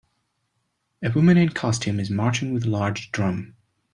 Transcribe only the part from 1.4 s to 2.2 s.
costume is